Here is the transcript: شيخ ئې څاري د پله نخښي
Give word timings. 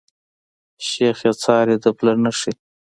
شيخ 0.87 1.17
ئې 1.25 1.31
څاري 1.41 1.75
د 1.83 1.85
پله 1.97 2.13
نخښي 2.23 2.53